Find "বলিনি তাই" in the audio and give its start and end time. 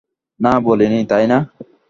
0.59-1.25